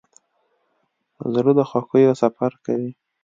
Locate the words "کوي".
2.65-2.91